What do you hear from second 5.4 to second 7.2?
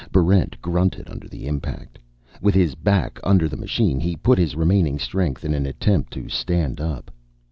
in an attempt to stand up.